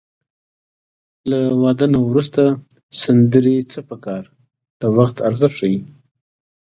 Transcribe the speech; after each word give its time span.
له 1.29 1.37
واده 1.63 1.85
نه 1.93 1.99
وروسته 2.09 2.41
سندرې 3.01 3.57
څه 3.71 3.79
په 3.89 3.95
کار 4.05 4.23
د 4.81 4.83
وخت 4.97 5.17
ارزښت 5.27 5.55
ښيي 5.59 5.79